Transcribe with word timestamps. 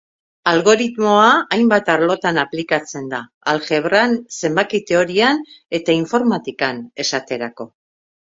Algoritmoa 0.51 1.25
hainbat 1.57 1.89
arlotan 1.95 2.39
aplikatzen 2.43 3.11
da; 3.11 3.19
aljebran, 3.53 4.17
zenbaki-teorian 4.39 5.45
eta 5.81 5.97
informatikan, 5.99 6.81
esaterako. 7.05 7.69